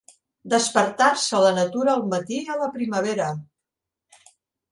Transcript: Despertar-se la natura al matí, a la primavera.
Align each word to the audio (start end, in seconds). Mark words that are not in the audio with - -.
Despertar-se 0.51 1.41
la 1.43 1.51
natura 1.57 1.93
al 1.97 2.01
matí, 2.13 2.39
a 2.53 2.57
la 2.61 2.71
primavera. 2.79 3.27